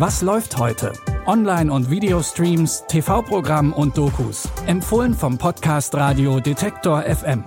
[0.00, 0.94] Was läuft heute?
[1.26, 4.48] Online- und Videostreams, TV-Programm und Dokus.
[4.66, 7.44] Empfohlen vom Podcast Radio Detektor FM.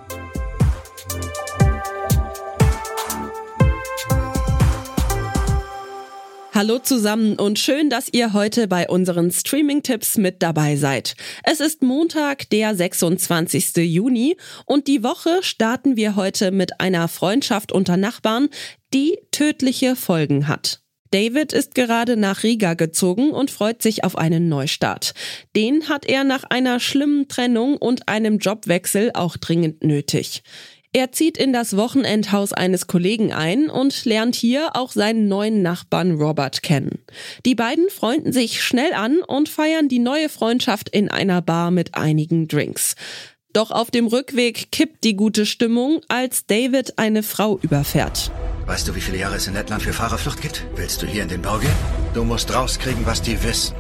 [6.54, 11.16] Hallo zusammen und schön, dass ihr heute bei unseren Streaming-Tipps mit dabei seid.
[11.44, 13.78] Es ist Montag, der 26.
[13.78, 18.50] Juni und die Woche starten wir heute mit einer Freundschaft unter Nachbarn,
[18.94, 20.83] die tödliche Folgen hat.
[21.14, 25.14] David ist gerade nach Riga gezogen und freut sich auf einen Neustart.
[25.56, 30.42] Den hat er nach einer schlimmen Trennung und einem Jobwechsel auch dringend nötig.
[30.92, 36.14] Er zieht in das Wochenendhaus eines Kollegen ein und lernt hier auch seinen neuen Nachbarn
[36.20, 37.04] Robert kennen.
[37.46, 41.94] Die beiden freunden sich schnell an und feiern die neue Freundschaft in einer Bar mit
[41.94, 42.96] einigen Drinks.
[43.54, 48.32] Doch auf dem Rückweg kippt die gute Stimmung, als David eine Frau überfährt.
[48.66, 50.66] Weißt du, wie viele Jahre es in Lettland für Fahrerflucht gibt?
[50.76, 51.74] Willst du hier in den Bau gehen?
[52.14, 53.76] Du musst rauskriegen, was die wissen.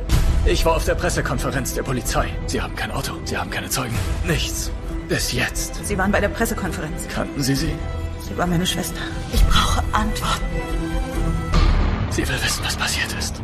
[0.45, 2.29] Ich war auf der Pressekonferenz der Polizei.
[2.47, 3.95] Sie haben kein Auto, sie haben keine Zeugen.
[4.27, 4.71] Nichts.
[5.07, 5.85] Bis jetzt.
[5.85, 7.07] Sie waren bei der Pressekonferenz.
[7.13, 7.73] Kannten Sie sie?
[8.27, 8.99] Sie war meine Schwester.
[9.31, 10.43] Ich brauche Antworten.
[12.09, 13.41] Sie will wissen, was passiert ist.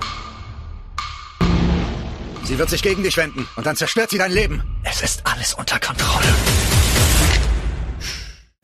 [2.43, 4.63] Sie wird sich gegen dich wenden und dann zerstört sie dein Leben.
[4.83, 6.27] Es ist alles unter Kontrolle.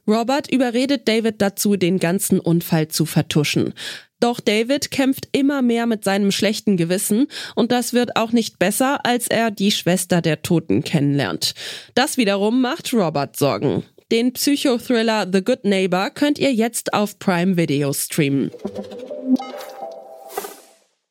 [0.08, 3.74] Robert überredet David dazu, den ganzen Unfall zu vertuschen.
[4.20, 9.06] Doch David kämpft immer mehr mit seinem schlechten Gewissen und das wird auch nicht besser,
[9.06, 11.54] als er die Schwester der Toten kennenlernt.
[11.96, 13.84] Das wiederum macht Robert Sorgen.
[14.12, 18.52] Den Psychothriller The Good Neighbor könnt ihr jetzt auf Prime Video streamen.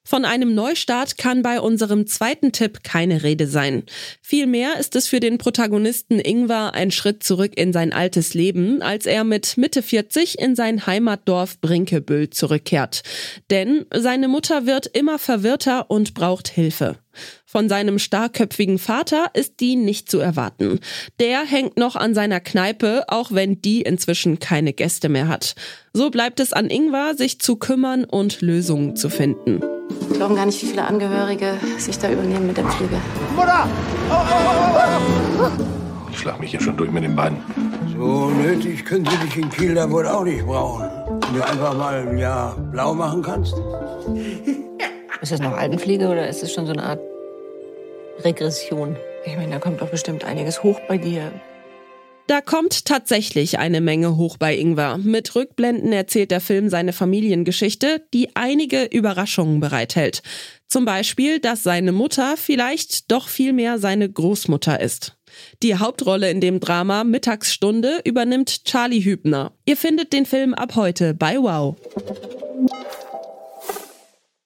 [0.06, 3.84] Von einem Neustart kann bei unserem zweiten Tipp keine Rede sein.
[4.20, 9.06] Vielmehr ist es für den Protagonisten Ingvar ein Schritt zurück in sein altes Leben, als
[9.06, 13.02] er mit Mitte 40 in sein Heimatdorf Brinkebüll zurückkehrt.
[13.50, 16.98] Denn seine Mutter wird immer verwirrter und braucht Hilfe.
[17.46, 20.80] Von seinem starkköpfigen Vater ist die nicht zu erwarten.
[21.18, 25.54] Der hängt noch an seiner Kneipe, auch wenn die inzwischen keine Gäste mehr hat.
[25.94, 29.62] So bleibt es an Ingvar, sich zu kümmern und Lösungen zu finden.
[30.14, 32.96] Glauben gar nicht, wie viele Angehörige sich da übernehmen mit der Pflege.
[33.36, 33.68] Mutter!
[34.10, 35.50] Oh, oh, oh,
[36.10, 37.38] ich schlag mich hier schon durch mit den Beinen.
[37.96, 40.88] So nötig können sie dich in Kiel da wohl auch nicht brauchen.
[41.26, 43.54] Wenn du einfach mal ein Jahr blau machen kannst.
[45.20, 47.00] Ist das noch Altenpflege oder ist es schon so eine Art
[48.24, 48.94] Regression?
[49.24, 51.32] Ich meine, da kommt doch bestimmt einiges hoch bei dir.
[52.26, 54.96] Da kommt tatsächlich eine Menge hoch bei Ingwer.
[54.96, 60.22] Mit Rückblenden erzählt der Film seine Familiengeschichte, die einige Überraschungen bereithält.
[60.66, 65.18] Zum Beispiel, dass seine Mutter vielleicht doch viel mehr seine Großmutter ist.
[65.62, 69.52] Die Hauptrolle in dem Drama Mittagsstunde übernimmt Charlie Hübner.
[69.66, 71.76] Ihr findet den Film ab heute bei Wow.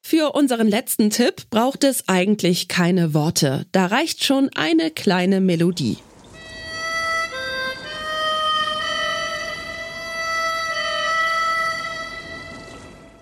[0.02, 3.66] Für unseren letzten Tipp braucht es eigentlich keine Worte.
[3.72, 5.98] Da reicht schon eine kleine Melodie.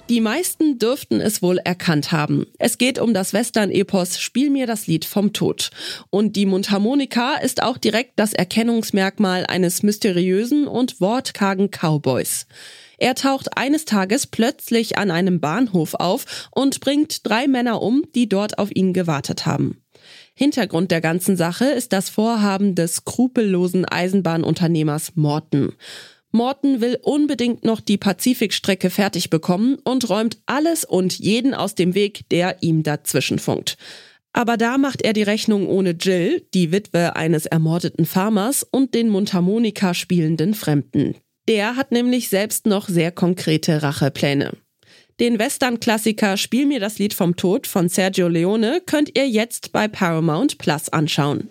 [0.09, 2.47] Die meisten dürften es wohl erkannt haben.
[2.59, 5.71] Es geht um das Western-Epos Spiel mir das Lied vom Tod.
[6.11, 12.47] Und die Mundharmonika ist auch direkt das Erkennungsmerkmal eines mysteriösen und wortkargen Cowboys.
[12.99, 18.29] Er taucht eines Tages plötzlich an einem Bahnhof auf und bringt drei Männer um, die
[18.29, 19.83] dort auf ihn gewartet haben.
[20.35, 25.73] Hintergrund der ganzen Sache ist das Vorhaben des skrupellosen Eisenbahnunternehmers Morton.
[26.37, 31.95] Morton will unbedingt noch die Pazifikstrecke fertig bekommen und räumt alles und jeden aus dem
[31.95, 33.77] Weg, der ihm dazwischen funkt.
[34.33, 39.09] Aber da macht er die Rechnung ohne Jill, die Witwe eines ermordeten Farmers und den
[39.09, 41.15] Mundharmonika spielenden Fremden.
[41.49, 44.53] Der hat nämlich selbst noch sehr konkrete Rachepläne.
[45.19, 49.89] Den Western-Klassiker Spiel mir das Lied vom Tod von Sergio Leone könnt ihr jetzt bei
[49.89, 51.49] Paramount Plus anschauen.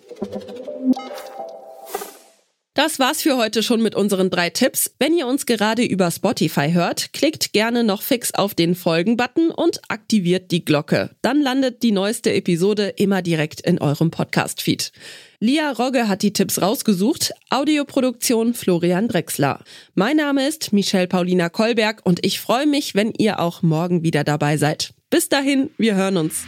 [2.86, 4.94] Das war's für heute schon mit unseren drei Tipps.
[5.00, 9.80] Wenn ihr uns gerade über Spotify hört, klickt gerne noch fix auf den Folgen-Button und
[9.88, 11.10] aktiviert die Glocke.
[11.20, 14.92] Dann landet die neueste Episode immer direkt in eurem Podcast-Feed.
[15.40, 17.32] Lia Rogge hat die Tipps rausgesucht.
[17.50, 19.64] Audioproduktion Florian Drexler.
[19.96, 24.22] Mein Name ist Michelle Paulina Kolberg und ich freue mich, wenn ihr auch morgen wieder
[24.22, 24.94] dabei seid.
[25.10, 26.44] Bis dahin, wir hören uns.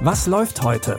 [0.00, 0.98] Was läuft heute?